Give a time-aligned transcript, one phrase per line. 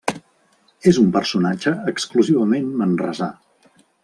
[0.91, 3.31] És un personatge exclusivament manresà.